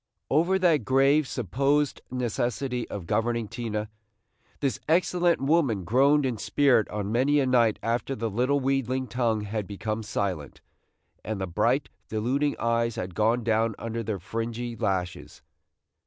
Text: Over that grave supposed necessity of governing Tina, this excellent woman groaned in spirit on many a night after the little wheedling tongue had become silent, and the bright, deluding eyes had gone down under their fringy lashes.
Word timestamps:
Over 0.31 0.57
that 0.57 0.83
grave 0.83 1.27
supposed 1.27 2.01
necessity 2.09 2.89
of 2.89 3.05
governing 3.05 3.47
Tina, 3.47 3.87
this 4.59 4.79
excellent 4.89 5.39
woman 5.41 5.83
groaned 5.83 6.25
in 6.25 6.39
spirit 6.39 6.89
on 6.89 7.11
many 7.11 7.39
a 7.39 7.45
night 7.45 7.77
after 7.83 8.15
the 8.15 8.27
little 8.27 8.59
wheedling 8.59 9.05
tongue 9.05 9.41
had 9.41 9.67
become 9.67 10.01
silent, 10.01 10.59
and 11.23 11.39
the 11.39 11.45
bright, 11.45 11.87
deluding 12.07 12.55
eyes 12.57 12.95
had 12.95 13.13
gone 13.13 13.43
down 13.43 13.75
under 13.77 14.01
their 14.01 14.17
fringy 14.17 14.75
lashes. 14.75 15.43